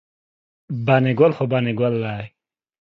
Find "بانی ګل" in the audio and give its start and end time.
0.85-1.31, 1.51-1.93